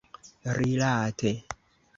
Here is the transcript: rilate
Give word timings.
rilate 0.57 1.31